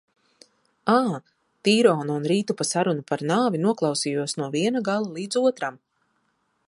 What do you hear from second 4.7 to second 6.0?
gala līdz otram.